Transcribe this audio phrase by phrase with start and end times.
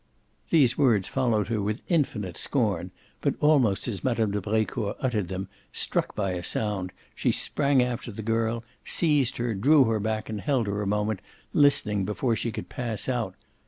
[0.49, 2.89] These words followed her with infinite scorn,
[3.21, 4.31] but almost as Mme.
[4.31, 9.53] de Brecourt uttered them, struck by a sound, she sprang after the girl, seized her,
[9.53, 11.19] drew her back and held her a moment
[11.53, 13.35] listening before she could pass out.